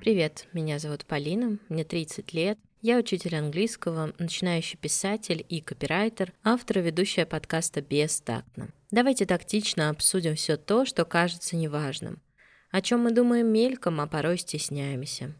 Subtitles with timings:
[0.00, 2.58] Привет, меня зовут Полина, мне 30 лет.
[2.80, 8.70] Я учитель английского, начинающий писатель и копирайтер, автор и ведущая подкаста «Бестактно».
[8.90, 12.22] Давайте тактично обсудим все то, что кажется неважным.
[12.70, 15.34] О чем мы думаем мельком, а порой стесняемся.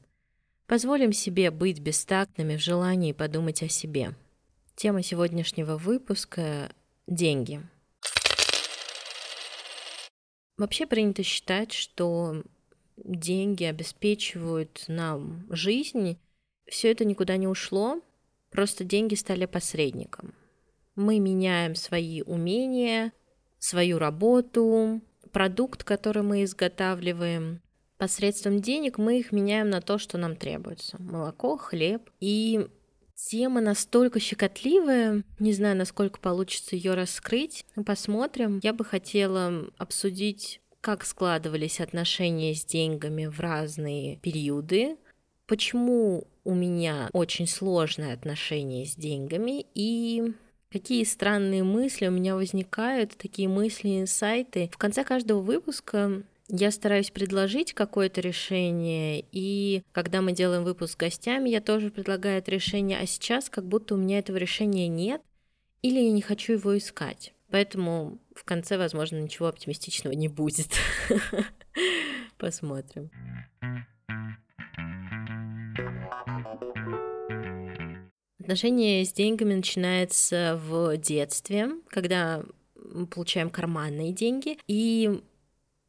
[0.66, 4.14] Позволим себе быть бестактными в желании подумать о себе.
[4.74, 6.70] Тема сегодняшнего выпуска–
[7.06, 7.62] деньги.
[10.58, 12.42] Вообще принято считать, что
[13.16, 16.18] деньги обеспечивают нам жизнь,
[16.68, 18.00] все это никуда не ушло,
[18.50, 20.34] просто деньги стали посредником.
[20.94, 23.12] Мы меняем свои умения,
[23.58, 25.00] свою работу,
[25.32, 27.60] продукт, который мы изготавливаем.
[27.98, 30.96] Посредством денег мы их меняем на то, что нам требуется.
[31.00, 32.10] Молоко, хлеб.
[32.20, 32.66] И
[33.14, 37.66] тема настолько щекотливая, не знаю, насколько получится ее раскрыть.
[37.84, 38.60] Посмотрим.
[38.62, 44.96] Я бы хотела обсудить как складывались отношения с деньгами в разные периоды,
[45.46, 50.32] почему у меня очень сложное отношение с деньгами и
[50.70, 54.70] какие странные мысли у меня возникают, такие мысли, инсайты.
[54.72, 60.96] В конце каждого выпуска я стараюсь предложить какое-то решение, и когда мы делаем выпуск с
[60.96, 65.22] гостями, я тоже предлагаю это решение, а сейчас как будто у меня этого решения нет,
[65.82, 67.32] или я не хочу его искать.
[67.50, 70.68] Поэтому в конце, возможно, ничего оптимистичного не будет.
[72.38, 73.10] Посмотрим.
[78.40, 82.42] Отношение с деньгами начинается в детстве, когда
[82.74, 85.22] мы получаем карманные деньги, и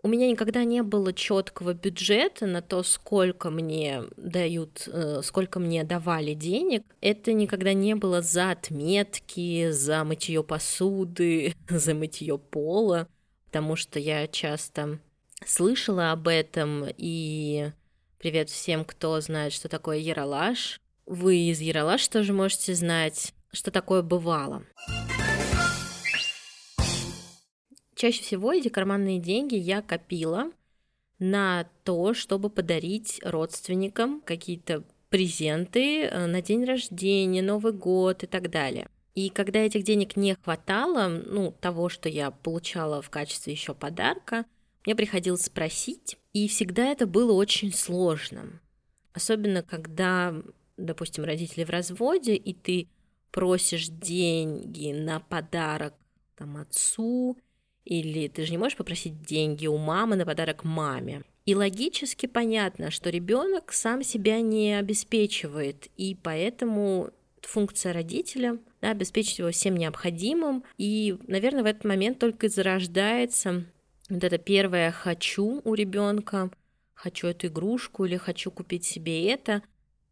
[0.04, 5.84] у меня никогда не было четкого бюджета на то, сколько мне дают, э, сколько мне
[5.84, 6.84] давали денег.
[7.02, 13.08] Это никогда не было за отметки, за мытье посуды, за мытье пола,
[13.46, 15.00] потому что я часто
[15.46, 17.72] слышала об этом, и
[18.18, 20.80] привет всем, кто знает, что такое Яралаш.
[21.06, 24.64] Вы из Яралаш тоже можете знать, что такое бывало.
[28.02, 30.50] Чаще всего эти карманные деньги я копила
[31.20, 38.50] на то, чтобы подарить родственникам какие-то презенты э, на день рождения, Новый год и так
[38.50, 38.90] далее.
[39.14, 44.46] И когда этих денег не хватало, ну, того, что я получала в качестве еще подарка,
[44.84, 48.60] мне приходилось спросить, и всегда это было очень сложно.
[49.14, 50.34] Особенно когда,
[50.76, 52.90] допустим, родители в разводе, и ты
[53.30, 55.94] просишь деньги на подарок
[56.36, 57.38] там, отцу
[57.86, 61.24] или ты же не можешь попросить деньги у мамы на подарок маме.
[61.46, 67.10] И логически понятно, что ребенок сам себя не обеспечивает, и поэтому
[67.42, 70.64] функция родителя да, обеспечить его всем необходимым.
[70.78, 73.66] И, наверное, в этот момент только зарождается
[74.12, 76.52] вот это первое хочу у ребенка,
[76.94, 79.62] хочу эту игрушку или хочу купить себе это.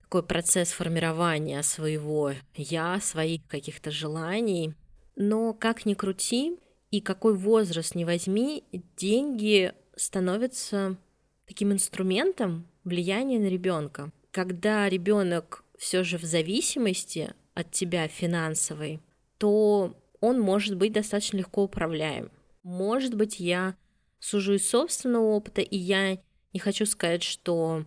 [0.03, 4.73] Такой процесс формирования своего я, своих каких-то желаний.
[5.17, 6.57] Но как ни крути,
[6.91, 8.63] и какой возраст не возьми,
[8.97, 10.97] деньги становятся
[11.45, 14.11] таким инструментом влияния на ребенка.
[14.31, 18.99] Когда ребенок все же в зависимости от тебя финансовой,
[19.37, 22.31] то он может быть достаточно легко управляем.
[22.63, 23.75] Может быть, я
[24.19, 26.19] сужу из собственного опыта, и я
[26.53, 27.85] не хочу сказать, что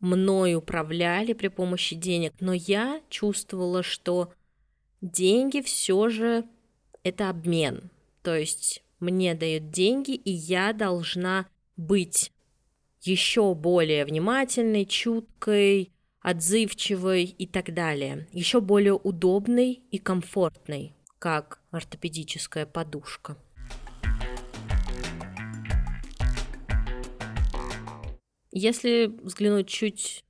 [0.00, 4.32] мной управляли при помощи денег, но я чувствовала, что
[5.00, 6.44] деньги все же
[7.02, 7.90] это обмен.
[8.24, 11.46] То есть мне дают деньги, и я должна
[11.76, 12.32] быть
[13.02, 18.26] еще более внимательной, чуткой, отзывчивой и так далее.
[18.32, 23.36] Еще более удобной и комфортной, как ортопедическая подушка.
[28.50, 30.24] Если взглянуть чуть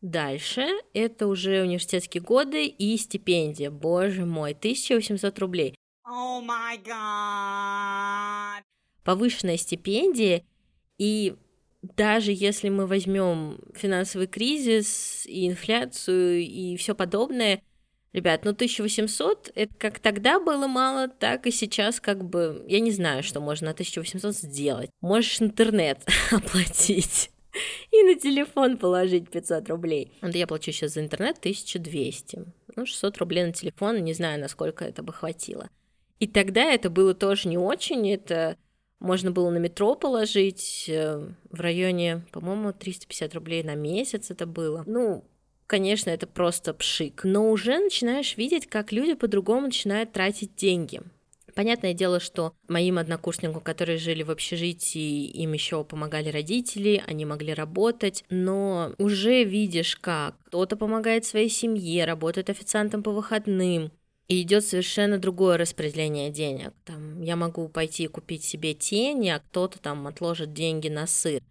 [0.00, 3.70] дальше, это уже университетские годы и стипендия.
[3.70, 5.74] Боже мой, 1800 рублей.
[6.06, 8.62] Oh my god.
[9.04, 10.44] Повышенная стипендия,
[10.98, 11.34] и
[11.96, 17.62] даже если мы возьмем финансовый кризис и инфляцию и все подобное,
[18.12, 22.90] ребят, ну 1800 это как тогда было мало, так и сейчас как бы, я не
[22.90, 24.90] знаю, что можно на 1800 сделать.
[25.00, 27.30] Можешь интернет оплатить
[27.90, 30.12] и на телефон положить 500 рублей.
[30.20, 32.44] Вот я плачу сейчас за интернет 1200.
[32.76, 35.70] Ну, 600 рублей на телефон, не знаю, насколько это бы хватило.
[36.18, 38.56] И тогда это было тоже не очень, это
[39.00, 44.82] можно было на метро положить э, в районе, по-моему, 350 рублей на месяц это было.
[44.86, 45.24] Ну,
[45.66, 47.22] конечно, это просто пшик.
[47.24, 51.02] Но уже начинаешь видеть, как люди по-другому начинают тратить деньги.
[51.54, 57.54] Понятное дело, что моим однокурсникам, которые жили в общежитии, им еще помогали родители, они могли
[57.54, 63.92] работать, но уже видишь, как кто-то помогает своей семье, работает официантом по выходным,
[64.28, 66.72] и идет совершенно другое распределение денег.
[66.84, 71.42] Там я могу пойти купить себе тени, а кто-то там отложит деньги на сыр.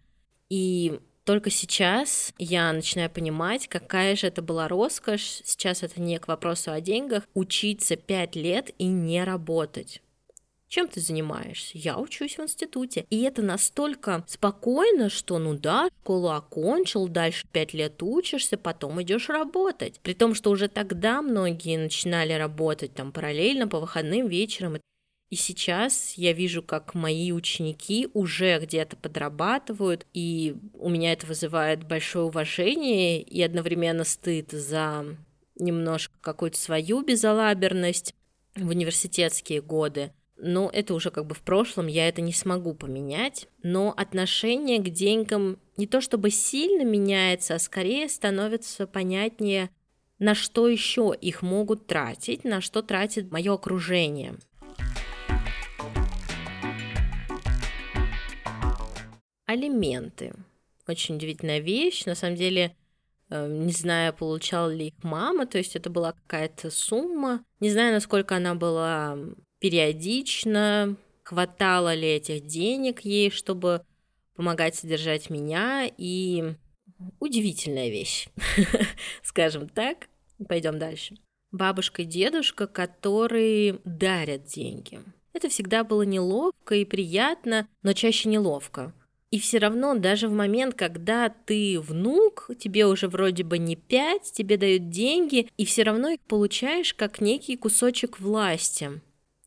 [0.50, 6.28] И только сейчас я начинаю понимать, какая же это была роскошь, сейчас это не к
[6.28, 10.02] вопросу о деньгах, учиться пять лет и не работать.
[10.74, 11.78] Чем ты занимаешься?
[11.78, 13.06] Я учусь в институте.
[13.08, 19.28] И это настолько спокойно, что ну да, школу окончил, дальше пять лет учишься, потом идешь
[19.28, 20.00] работать.
[20.02, 24.78] При том, что уже тогда многие начинали работать там параллельно по выходным вечерам.
[25.30, 31.86] И сейчас я вижу, как мои ученики уже где-то подрабатывают, и у меня это вызывает
[31.86, 35.06] большое уважение и одновременно стыд за
[35.54, 38.12] немножко какую-то свою безалаберность
[38.56, 40.10] в университетские годы.
[40.36, 43.48] Но это уже как бы в прошлом, я это не смогу поменять.
[43.62, 49.70] Но отношение к деньгам не то чтобы сильно меняется, а скорее становится понятнее,
[50.18, 54.36] на что еще их могут тратить, на что тратит мое окружение.
[59.46, 60.34] Алименты.
[60.88, 62.06] Очень удивительная вещь.
[62.06, 62.76] На самом деле,
[63.30, 67.44] э, не знаю, получала ли их мама, то есть это была какая-то сумма.
[67.60, 69.18] Не знаю, насколько она была
[69.64, 73.80] периодична, хватало ли этих денег ей, чтобы
[74.36, 75.90] помогать содержать меня.
[75.96, 76.52] И
[77.18, 78.28] удивительная вещь,
[79.22, 80.08] скажем так.
[80.46, 81.16] Пойдем дальше.
[81.50, 85.00] Бабушка и дедушка, которые дарят деньги.
[85.32, 88.92] Это всегда было неловко и приятно, но чаще неловко.
[89.30, 94.30] И все равно, даже в момент, когда ты внук, тебе уже вроде бы не пять,
[94.30, 99.00] тебе дают деньги, и все равно их получаешь как некий кусочек власти.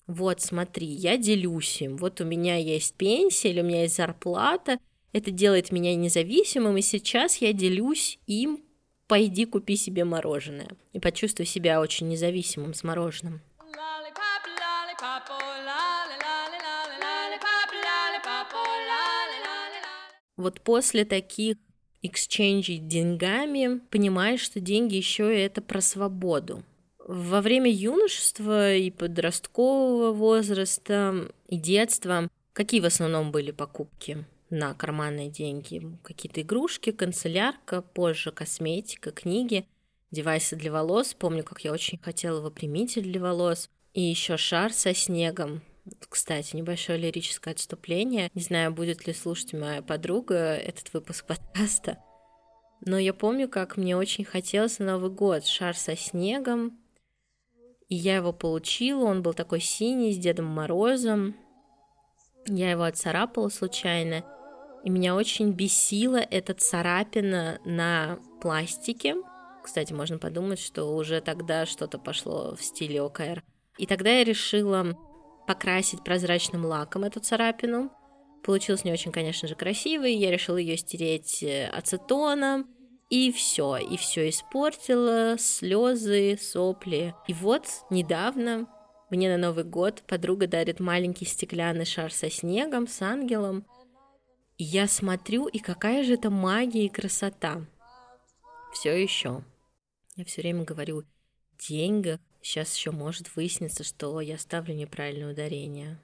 [0.08, 1.98] Вот, смотри, я делюсь им.
[1.98, 4.80] Вот у меня есть пенсия или у меня есть зарплата.
[5.14, 8.64] Это делает меня независимым, и сейчас я делюсь им.
[9.08, 10.70] Пойди купи себе мороженое.
[10.94, 13.42] И почувствуй себя очень независимым с мороженым.
[20.38, 21.58] вот после таких
[22.02, 26.64] эксченджей деньгами понимаешь, что деньги еще и это про свободу.
[27.08, 35.30] Во время юношества и подросткового возраста и детства какие в основном были покупки на карманные
[35.30, 35.82] деньги?
[36.04, 39.66] Какие-то игрушки, канцелярка, позже косметика, книги,
[40.12, 41.14] девайсы для волос.
[41.14, 43.70] Помню, как я очень хотела выпрямитель для волос.
[43.94, 45.62] И еще шар со снегом.
[46.10, 48.30] Кстати, небольшое лирическое отступление.
[48.34, 52.00] Не знаю, будет ли слушать моя подруга этот выпуск подкаста.
[52.86, 56.78] Но я помню, как мне очень хотелось на Новый год шар со снегом.
[57.90, 61.36] И я его получила, он был такой синий, с Дедом Морозом.
[62.48, 64.24] Я его отцарапала случайно.
[64.84, 69.16] И меня очень бесила эта царапина на пластике.
[69.64, 73.44] Кстати, можно подумать, что уже тогда что-то пошло в стиле ОКР.
[73.78, 74.98] И тогда я решила
[75.46, 77.92] покрасить прозрачным лаком эту царапину.
[78.44, 80.14] Получилось не очень, конечно же, красивый.
[80.14, 82.68] Я решила ее стереть э, ацетоном.
[83.10, 87.16] И все, и все испортила, слезы, сопли.
[87.28, 88.68] И вот недавно
[89.10, 93.66] мне на Новый год подруга дарит маленький стеклянный шар со снегом, с ангелом.
[94.58, 97.66] И я смотрю, и какая же это магия и красота.
[98.74, 99.44] Все еще.
[100.16, 101.04] Я все время говорю,
[101.58, 106.00] деньгах Сейчас еще может выясниться, что я ставлю неправильное ударение.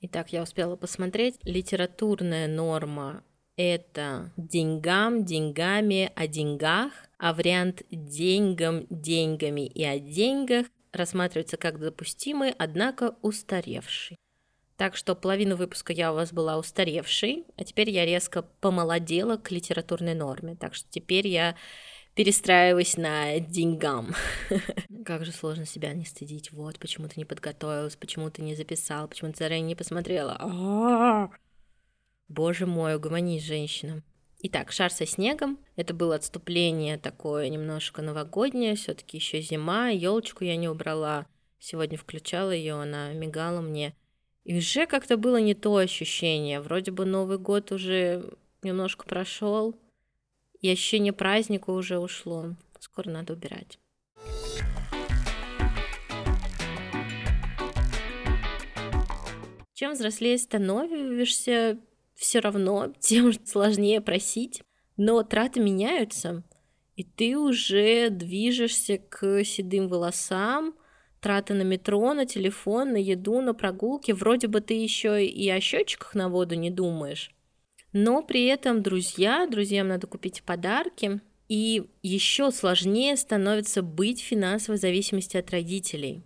[0.00, 1.36] Итак, я успела посмотреть.
[1.42, 3.22] Литературная норма–
[3.56, 12.54] это деньгам, деньгами, о деньгах, а вариант деньгам, деньгами и о деньгах рассматривается как допустимый,
[12.58, 14.16] однако устаревший.
[14.76, 19.52] Так что половину выпуска я у вас была устаревшей, а теперь я резко помолодела к
[19.52, 20.56] литературной норме.
[20.56, 21.54] Так что теперь я
[22.14, 24.14] перестраиваюсь на деньгам.
[25.04, 26.52] Как же сложно себя не стыдить.
[26.52, 30.36] Вот почему ты не подготовилась, почему ты не записал, почему ты заранее не посмотрела.
[32.28, 34.02] Боже мой, угомонись, женщина.
[34.38, 35.58] Итак, шар со снегом.
[35.76, 41.26] Это было отступление такое немножко новогоднее, все-таки еще зима, елочку я не убрала.
[41.58, 43.94] Сегодня включала ее, она мигала мне.
[44.44, 46.60] И уже как-то было не то ощущение.
[46.60, 49.74] Вроде бы Новый год уже немножко прошел,
[50.60, 52.54] и ощущение праздника уже ушло.
[52.78, 53.78] Скоро надо убирать.
[59.72, 61.78] Чем взрослее становишься,
[62.14, 64.62] все равно, тем сложнее просить.
[64.96, 66.44] Но траты меняются,
[66.96, 70.74] и ты уже движешься к седым волосам,
[71.20, 74.12] траты на метро, на телефон, на еду, на прогулки.
[74.12, 77.30] Вроде бы ты еще и о счетчиках на воду не думаешь.
[77.92, 81.20] Но при этом друзья, друзьям надо купить подарки.
[81.48, 86.22] И еще сложнее становится быть в финансовой зависимости от родителей.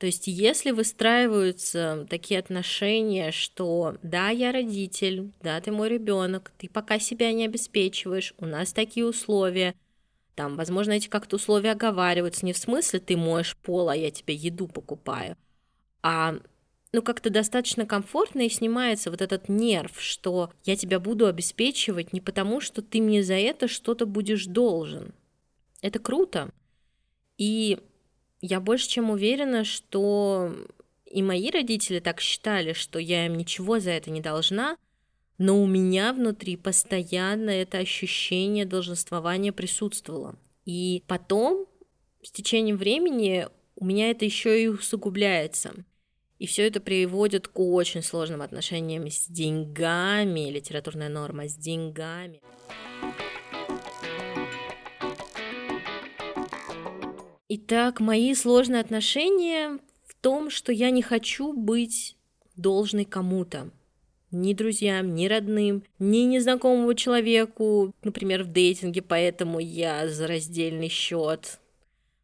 [0.00, 6.70] То есть, если выстраиваются такие отношения, что да, я родитель, да, ты мой ребенок, ты
[6.70, 9.74] пока себя не обеспечиваешь, у нас такие условия,
[10.36, 14.34] там, возможно, эти как-то условия оговариваются не в смысле ты моешь пол, а я тебе
[14.34, 15.36] еду покупаю,
[16.02, 16.36] а
[16.92, 22.22] ну, как-то достаточно комфортно и снимается вот этот нерв, что я тебя буду обеспечивать не
[22.22, 25.12] потому, что ты мне за это что-то будешь должен.
[25.82, 26.50] Это круто.
[27.36, 27.80] И
[28.40, 30.54] я больше чем уверена, что
[31.06, 34.76] и мои родители так считали, что я им ничего за это не должна,
[35.38, 40.36] но у меня внутри постоянно это ощущение долженствования присутствовало.
[40.66, 41.66] И потом,
[42.22, 45.72] с течением времени, у меня это еще и усугубляется.
[46.38, 52.40] И все это приводит к очень сложным отношениям с деньгами, литературная норма с деньгами.
[57.52, 62.16] Итак, мои сложные отношения в том, что я не хочу быть
[62.54, 63.72] должной кому-то.
[64.30, 71.58] Ни друзьям, ни родным, ни незнакомому человеку, например, в дейтинге, поэтому я за раздельный счет.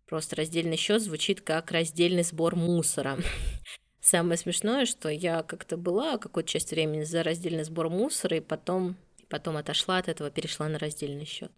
[0.06, 3.18] Просто раздельный счет звучит как раздельный сбор мусора.
[4.00, 8.94] Самое смешное, что я как-то была какую-то часть времени за раздельный сбор мусора, и потом,
[9.28, 11.50] потом отошла от этого, перешла на раздельный счет.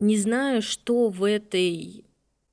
[0.00, 2.04] Не знаю, что в этой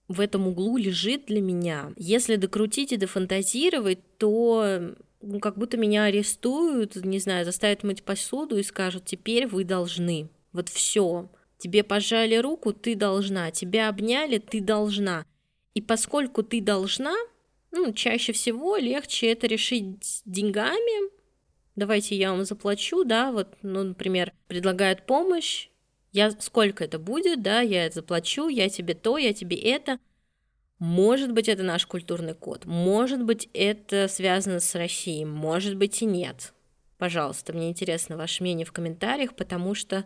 [0.08, 1.94] в этом углу лежит для меня.
[1.96, 8.58] Если докрутить и дофантазировать, то ну, как будто меня арестуют, не знаю, заставят мыть посуду
[8.58, 10.30] и скажут, теперь вы должны.
[10.52, 11.30] Вот все.
[11.58, 13.50] Тебе пожали руку, ты должна.
[13.52, 15.26] Тебя обняли, ты должна.
[15.74, 17.16] И поскольку ты должна,
[17.72, 21.12] ну, чаще всего легче это решить деньгами.
[21.76, 25.70] Давайте я вам заплачу, да, вот, ну, например, предлагают помощь,
[26.13, 30.00] я сколько это будет, да, я это заплачу, я тебе то, я тебе это.
[30.79, 36.05] Может быть, это наш культурный код, может быть, это связано с Россией, может быть и
[36.05, 36.53] нет.
[36.98, 40.05] Пожалуйста, мне интересно ваше мнение в комментариях, потому что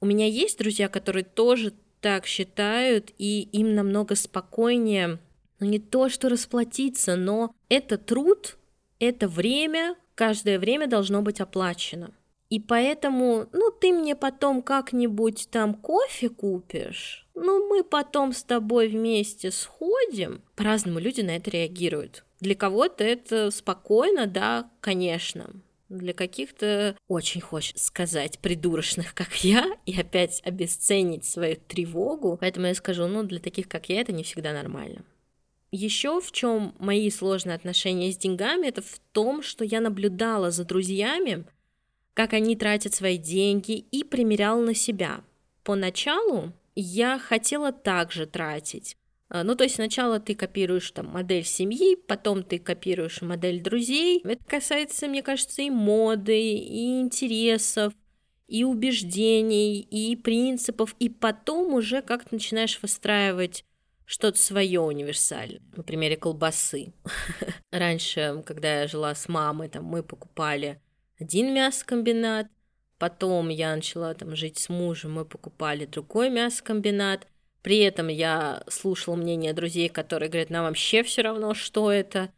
[0.00, 5.18] у меня есть друзья, которые тоже так считают, и им намного спокойнее,
[5.60, 8.56] ну не то, что расплатиться, но это труд,
[8.98, 12.12] это время, каждое время должно быть оплачено.
[12.52, 18.88] И поэтому, ну, ты мне потом как-нибудь там кофе купишь, ну, мы потом с тобой
[18.88, 20.42] вместе сходим.
[20.54, 22.26] По-разному люди на это реагируют.
[22.40, 25.48] Для кого-то это спокойно, да, конечно.
[25.88, 32.36] Для каких-то очень хочется сказать придурочных, как я, и опять обесценить свою тревогу.
[32.38, 35.06] Поэтому я скажу, ну, для таких, как я, это не всегда нормально.
[35.70, 40.66] Еще в чем мои сложные отношения с деньгами, это в том, что я наблюдала за
[40.66, 41.46] друзьями,
[42.14, 45.22] как они тратят свои деньги и примерял на себя.
[45.64, 48.96] Поначалу я хотела также тратить.
[49.28, 54.20] А, ну, то есть сначала ты копируешь там модель семьи, потом ты копируешь модель друзей.
[54.24, 57.94] Это касается, мне кажется, и моды, и интересов,
[58.46, 63.64] и убеждений, и принципов, и потом уже как то начинаешь выстраивать
[64.04, 65.62] что-то свое универсальное.
[65.74, 66.92] На примере колбасы.
[67.70, 70.78] Раньше, когда я жила с мамой, там мы покупали
[71.18, 72.48] один мясокомбинат,
[72.98, 77.26] потом я начала там жить с мужем, мы покупали другой мясокомбинат,
[77.62, 82.32] при этом я слушала мнение друзей, которые говорят, нам вообще все равно, что это,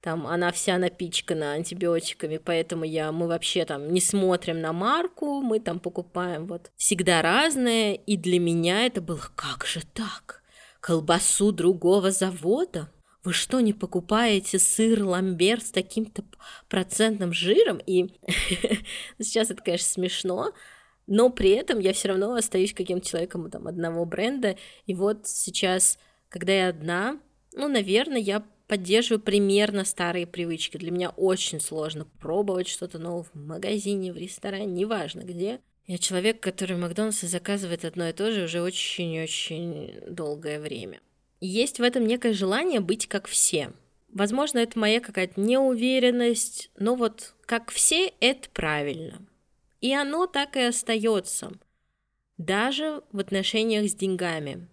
[0.00, 5.60] там она вся напичкана антибиотиками, поэтому я, мы вообще там не смотрим на марку, мы
[5.60, 10.42] там покупаем вот всегда разное, и для меня это было, как же так?
[10.80, 12.90] Колбасу другого завода?
[13.22, 16.24] Вы что, не покупаете сыр ламбер с таким-то
[16.68, 17.78] процентным жиром?
[17.86, 18.14] И
[19.20, 20.52] сейчас это, конечно, смешно,
[21.06, 24.56] но при этом я все равно остаюсь каким-то человеком там, одного бренда.
[24.86, 25.98] И вот сейчас,
[26.28, 27.20] когда я одна,
[27.52, 30.78] ну, наверное, я поддерживаю примерно старые привычки.
[30.78, 35.60] Для меня очень сложно пробовать что-то новое в магазине, в ресторане, неважно где.
[35.86, 41.00] Я человек, который в Макдональдсе заказывает одно и то же уже очень-очень долгое время
[41.40, 43.72] есть в этом некое желание быть как все.
[44.12, 49.22] Возможно, это моя какая-то неуверенность, но вот как все это правильно.
[49.80, 51.52] И оно так и остается.
[52.36, 54.66] Даже в отношениях с деньгами.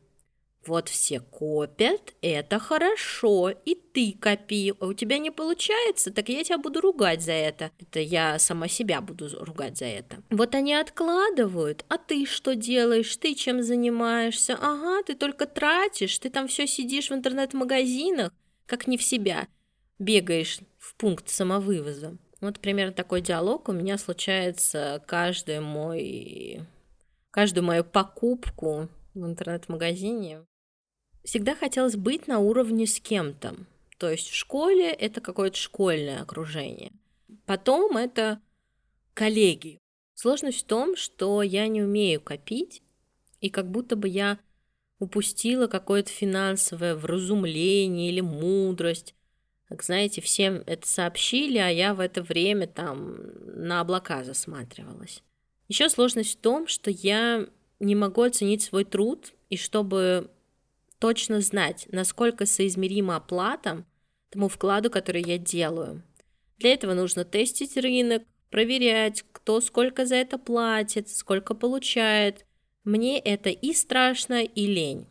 [0.67, 4.73] Вот все копят, это хорошо, и ты копи.
[4.81, 7.71] А у тебя не получается, так я тебя буду ругать за это.
[7.79, 10.17] Это я сама себя буду ругать за это.
[10.29, 13.15] Вот они откладывают, а ты что делаешь?
[13.15, 14.57] Ты чем занимаешься?
[14.61, 18.33] Ага, ты только тратишь, ты там все сидишь в интернет-магазинах,
[18.65, 19.47] как не в себя,
[19.99, 22.17] бегаешь в пункт самовывоза.
[22.41, 26.59] Вот примерно такой диалог у меня случается каждый мой,
[27.31, 30.41] каждую мою покупку в интернет-магазине.
[31.23, 33.55] Всегда хотелось быть на уровне с кем-то.
[33.97, 36.91] То есть в школе это какое-то школьное окружение.
[37.45, 38.39] Потом это
[39.13, 39.79] коллеги.
[40.13, 42.81] Сложность в том, что я не умею копить,
[43.41, 44.39] и как будто бы я
[44.99, 49.13] упустила какое-то финансовое вразумление или мудрость.
[49.67, 55.21] Как знаете, всем это сообщили, а я в это время там на облака засматривалась.
[55.67, 57.47] Еще сложность в том, что я
[57.79, 60.31] не могу оценить свой труд, и чтобы
[60.99, 63.85] точно знать, насколько соизмерима оплата
[64.29, 66.03] тому вкладу, который я делаю.
[66.57, 72.45] Для этого нужно тестить рынок, проверять, кто сколько за это платит, сколько получает.
[72.83, 75.07] Мне это и страшно, и лень.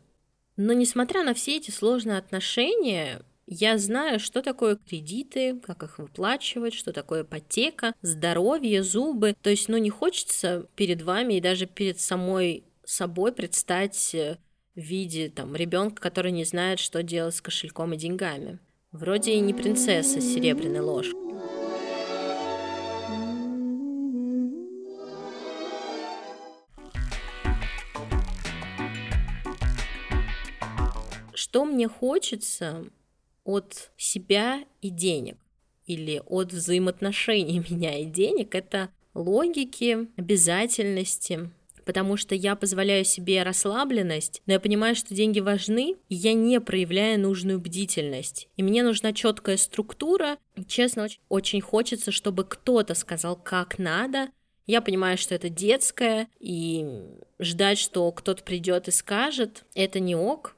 [0.56, 6.74] Но несмотря на все эти сложные отношения, я знаю, что такое кредиты, как их выплачивать,
[6.74, 9.36] что такое ипотека, здоровье, зубы.
[9.40, 14.38] То есть, ну, не хочется перед вами и даже перед самой собой предстать э,
[14.76, 18.58] в виде там ребенка, который не знает, что делать с кошельком и деньгами.
[18.92, 21.16] Вроде и не принцесса с серебряной ложкой.
[31.34, 32.84] Что мне хочется
[33.44, 35.38] от себя и денег
[35.86, 41.50] или от взаимоотношений меня и денег, это логики, обязательности,
[41.86, 46.60] потому что я позволяю себе расслабленность, но я понимаю, что деньги важны, и я не
[46.60, 48.48] проявляю нужную бдительность.
[48.56, 50.36] И мне нужна четкая структура.
[50.66, 54.28] Честно, очень, очень хочется, чтобы кто-то сказал, как надо.
[54.66, 56.84] Я понимаю, что это детское, и
[57.38, 60.56] ждать, что кто-то придет и скажет, это не ок.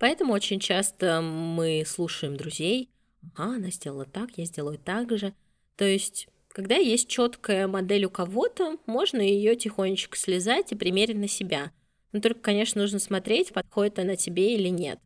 [0.00, 2.90] Поэтому очень часто мы слушаем друзей.
[3.36, 5.34] Ага, она сделала так, я сделаю так же.
[5.76, 11.26] То есть когда есть четкая модель у кого-то, можно ее тихонечко слезать и примерить на
[11.26, 11.72] себя.
[12.12, 15.00] Но только, конечно, нужно смотреть, подходит она тебе или нет.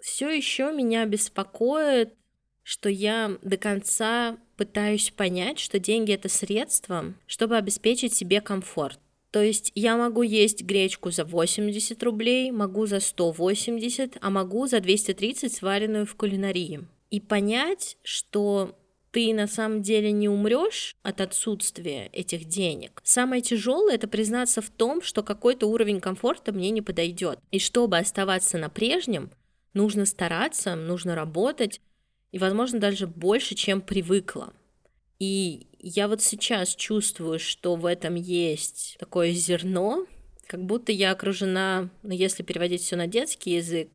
[0.00, 2.14] Все еще меня беспокоит,
[2.64, 8.98] что я до конца пытаюсь понять, что деньги это средство, чтобы обеспечить себе комфорт.
[9.30, 14.80] То есть я могу есть гречку за 80 рублей, могу за 180, а могу за
[14.80, 16.88] 230 сваренную в кулинарии.
[17.10, 18.74] И понять, что
[19.18, 23.00] ты на самом деле не умрешь от отсутствия этих денег.
[23.02, 27.40] Самое тяжелое это признаться в том, что какой-то уровень комфорта мне не подойдет.
[27.50, 29.32] И чтобы оставаться на прежнем,
[29.74, 31.80] нужно стараться, нужно работать,
[32.30, 34.52] и, возможно, даже больше, чем привыкла.
[35.18, 40.06] И я вот сейчас чувствую, что в этом есть такое зерно,
[40.46, 43.88] как будто я окружена, ну, если переводить все на детский язык,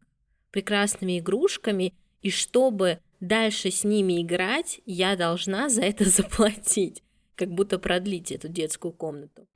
[0.52, 7.04] прекрасными игрушками, и чтобы дальше с ними играть, я должна за это заплатить,
[7.36, 9.48] как будто продлить эту детскую комнату.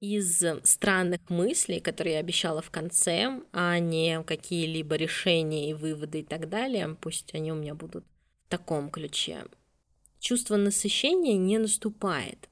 [0.00, 6.24] из странных мыслей, которые я обещала в конце, а не какие-либо решения и выводы и
[6.24, 8.04] так далее, пусть они у меня будут
[8.46, 9.44] в таком ключе.
[10.18, 12.50] Чувство насыщения не наступает.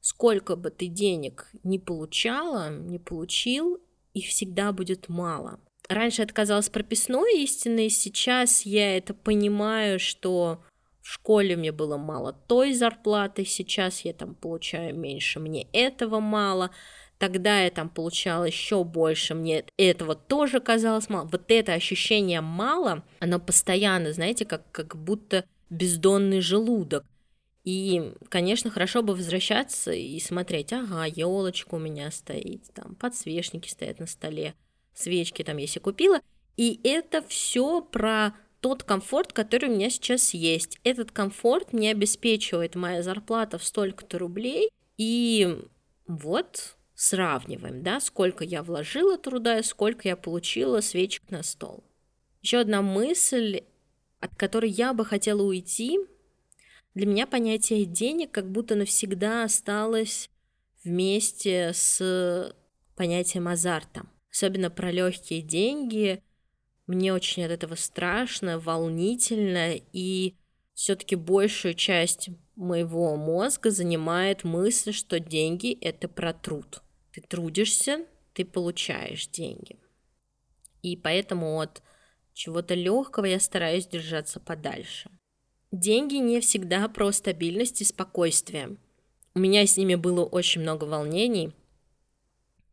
[0.00, 3.82] Сколько бы ты денег не получала, не получил,
[4.18, 5.60] их всегда будет мало.
[5.88, 10.62] Раньше это казалось прописной истиной, сейчас я это понимаю, что
[11.00, 16.70] в школе мне было мало той зарплаты, сейчас я там получаю меньше, мне этого мало,
[17.16, 21.26] тогда я там получала еще больше, мне этого тоже казалось мало.
[21.32, 27.04] Вот это ощущение мало, оно постоянно, знаете, как, как будто бездонный желудок.
[27.64, 33.98] И, конечно, хорошо бы возвращаться и смотреть, ага, елочка у меня стоит, там подсвечники стоят
[33.98, 34.54] на столе,
[34.94, 36.20] свечки там если купила.
[36.56, 40.78] И это все про тот комфорт, который у меня сейчас есть.
[40.82, 44.70] Этот комфорт мне обеспечивает моя зарплата в столько-то рублей.
[44.96, 45.58] И
[46.06, 51.84] вот сравниваем, да, сколько я вложила труда и сколько я получила свечек на стол.
[52.42, 53.62] Еще одна мысль,
[54.20, 56.00] от которой я бы хотела уйти,
[56.98, 60.30] для меня понятие денег как будто навсегда осталось
[60.82, 62.52] вместе с
[62.96, 64.02] понятием азарта.
[64.32, 66.24] Особенно про легкие деньги.
[66.88, 70.34] Мне очень от этого страшно, волнительно, и
[70.74, 76.82] все-таки большую часть моего мозга занимает мысль, что деньги это про труд.
[77.12, 79.76] Ты трудишься, ты получаешь деньги.
[80.82, 81.80] И поэтому от
[82.32, 85.08] чего-то легкого я стараюсь держаться подальше.
[85.70, 88.76] Деньги не всегда про стабильность и спокойствие.
[89.34, 91.52] У меня с ними было очень много волнений.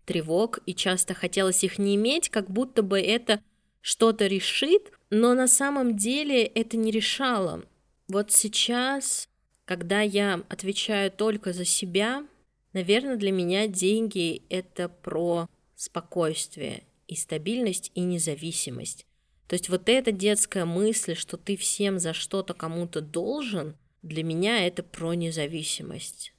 [0.06, 3.42] тревог, и часто хотелось их не иметь, как будто бы это
[3.82, 7.66] что-то решит, но на самом деле это не решало.
[8.08, 9.28] Вот сейчас,
[9.66, 12.26] когда я отвечаю только за себя,
[12.74, 19.06] наверное, для меня деньги— это про спокойствие и стабильность и независимость.
[19.48, 24.66] То есть вот эта детская мысль, что ты всем за что-то кому-то должен, для меня
[24.66, 26.34] это про независимость.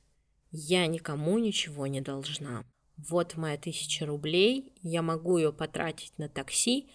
[0.50, 2.64] Я никому ничего не должна.
[2.96, 6.88] Вот моя тысяча рублей, я могу ее потратить на такси,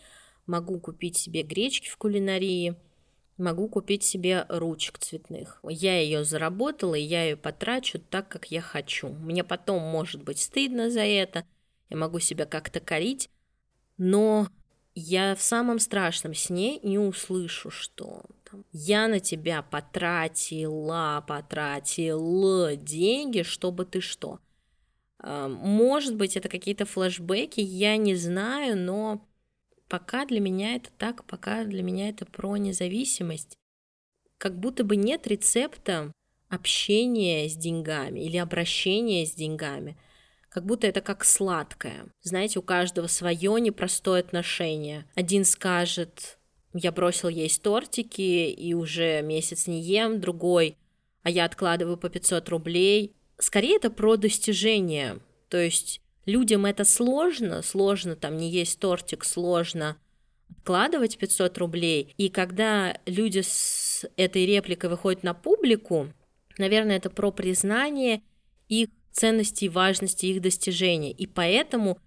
[0.48, 2.76] могу купить себе гречки в кулинарии,
[3.38, 5.60] могу купить себе ручек цветных.
[5.68, 9.10] Я ее заработала, и я ее потрачу так, как я хочу.
[9.10, 11.46] Мне потом может быть стыдно за это,
[11.90, 13.30] я могу себя как-то корить,
[13.98, 14.48] но
[14.96, 23.44] я в самом страшном сне не услышу, что там, я на тебя потратила, потратила деньги,
[23.44, 24.40] чтобы ты что.
[25.20, 29.26] А, может быть, это какие-то флешбеки, я не знаю, но
[29.88, 33.58] пока для меня это так, пока для меня это про независимость.
[34.38, 36.12] Как будто бы нет рецепта
[36.50, 39.98] общения с деньгами или обращения с деньгами–
[40.52, 42.08] как будто это как сладкое.
[42.22, 45.06] Знаете, у каждого свое непростое отношение.
[45.16, 46.38] Один скажет,
[46.74, 50.78] я бросил есть тортики и уже месяц не ем, другой,
[51.24, 53.16] а я откладываю по 500 рублей.
[53.38, 55.20] Скорее это про достижение.
[55.48, 59.96] То есть людям это сложно, сложно там не есть тортик, сложно
[60.50, 62.14] откладывать 500 рублей.
[62.18, 66.10] И когда люди с этой репликой выходят на публику,
[66.58, 68.22] наверное, это про признание
[68.68, 71.12] их ценности и важности их достижения.
[71.12, 72.00] И поэтому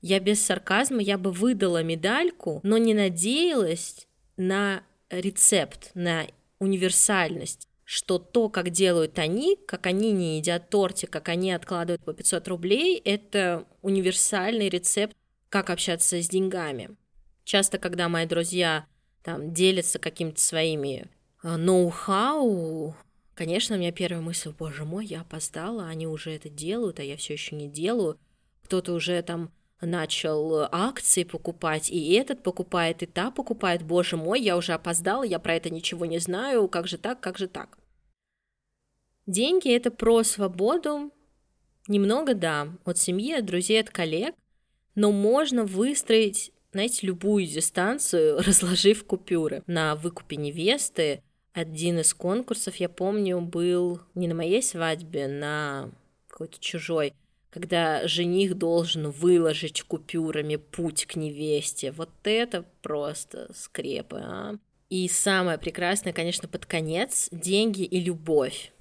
[0.00, 6.26] я без сарказма, я бы выдала медальку, но не надеялась на рецепт, на
[6.58, 12.14] универсальность что то, как делают они, как они не едят тортик, как они откладывают по
[12.14, 15.14] 500 рублей, это универсальный рецепт,
[15.50, 16.96] как общаться с деньгами.
[17.44, 18.86] Часто, когда мои друзья
[19.22, 21.10] там делятся какими-то своими
[21.42, 22.94] э, ноу-хау,
[23.34, 27.16] Конечно, у меня первая мысль, боже мой, я опоздала, они уже это делают, а я
[27.16, 28.18] все еще не делаю.
[28.64, 33.82] Кто-то уже там начал акции покупать, и этот покупает, и та покупает.
[33.82, 37.38] Боже мой, я уже опоздала, я про это ничего не знаю, как же так, как
[37.38, 37.78] же так.
[39.26, 41.12] Деньги– это про свободу,
[41.88, 44.34] немного, да, от семьи, от друзей, от коллег,
[44.94, 52.88] но можно выстроить, знаете, любую дистанцию, разложив купюры на выкупе невесты, один из конкурсов, я
[52.88, 55.90] помню, был не на моей свадьбе, на
[56.28, 57.12] какой-то чужой,
[57.50, 61.92] когда жених должен выложить купюрами путь к невесте.
[61.92, 64.58] Вот это просто скрепы, а.
[64.88, 68.72] И самое прекрасное, конечно, под конец– деньги и любовь.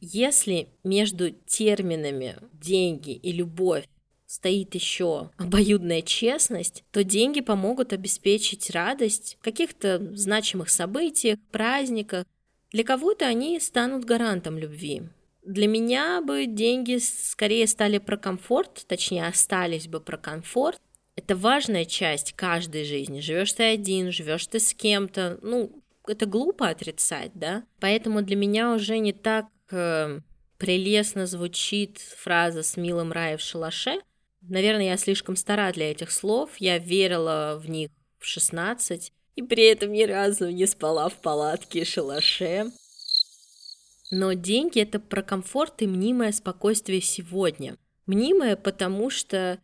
[0.00, 3.86] Если между терминами деньги и любовь
[4.26, 12.26] стоит еще обоюдная честность, то деньги помогут обеспечить радость в каких-то значимых событиях, праздниках.
[12.72, 15.02] Для кого-то они станут гарантом любви.
[15.44, 20.80] Для меня бы деньги скорее стали про комфорт, точнее остались бы про комфорт.
[21.14, 23.20] Это важная часть каждой жизни.
[23.20, 25.38] Живешь ты один, живешь ты с кем-то.
[25.42, 25.70] Ну,
[26.06, 27.64] это глупо отрицать, да?
[27.80, 30.20] Поэтому для меня уже не так э,
[30.58, 34.00] прелестно звучит фраза «с милым рая в шалаше»,
[34.48, 39.64] Наверное, я слишком стара для этих слов, я верила в них в 16, и при
[39.64, 42.70] этом ни разу не спала в палатке и шалаше.
[44.10, 47.76] Но деньги— это про комфорт и мнимое спокойствие сегодня.
[48.06, 49.58] Мнимое, потому что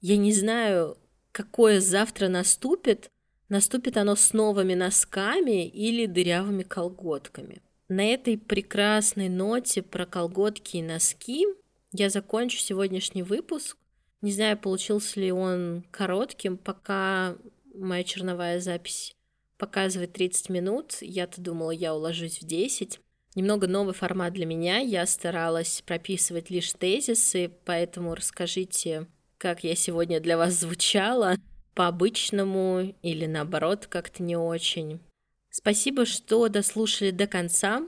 [0.00, 0.96] я не знаю,
[1.32, 3.10] какое завтра наступит,
[3.48, 7.62] наступит оно с новыми носками или дырявыми колготками.
[7.88, 11.46] На этой прекрасной ноте про колготки и носки
[11.92, 13.76] я закончу сегодняшний выпуск.
[14.22, 17.36] Не знаю, получился ли он коротким, пока
[17.74, 19.16] моя черновая запись
[19.56, 20.96] показывает 30 минут.
[21.00, 23.00] Я-то думала, я уложусь в 10.
[23.34, 24.78] Немного новый формат для меня.
[24.78, 29.06] Я старалась прописывать лишь тезисы, поэтому расскажите,
[29.38, 31.36] как я сегодня для вас звучала,
[31.74, 35.00] по-обычному или наоборот как-то не очень.
[35.50, 37.82] Спасибо, что дослушали до конца.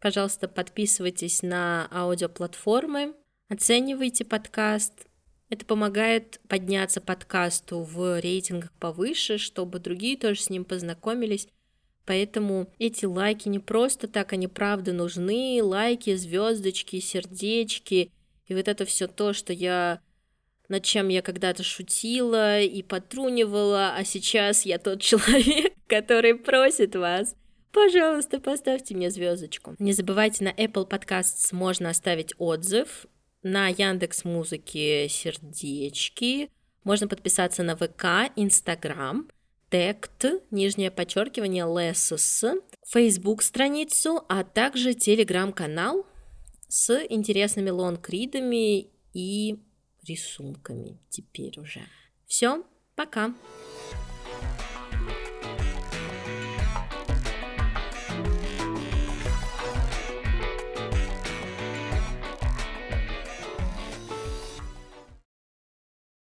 [0.00, 3.14] Пожалуйста, подписывайтесь на аудиоплатформы,
[3.48, 5.06] оценивайте подкаст,
[5.50, 11.48] это помогает подняться подкасту в рейтингах повыше, чтобы другие тоже с ним познакомились.
[12.06, 15.60] Поэтому эти лайки не просто так, они правда нужны.
[15.62, 18.10] Лайки, звездочки, сердечки.
[18.46, 20.00] И вот это все то, что я
[20.68, 27.36] над чем я когда-то шутила и потрунивала, а сейчас я тот человек, который просит вас.
[27.70, 29.74] Пожалуйста, поставьте мне звездочку.
[29.78, 33.06] Не забывайте, на Apple Podcasts можно оставить отзыв
[33.44, 36.50] на Яндекс Музыке сердечки,
[36.82, 39.28] можно подписаться на ВК, Инстаграм,
[39.70, 42.12] Тект, нижнее подчеркивание, Лесс,
[42.86, 46.06] Фейсбук страницу, а также Телеграм-канал
[46.68, 49.58] с интересными лонгридами и
[50.06, 51.82] рисунками теперь уже.
[52.26, 53.34] Все, пока!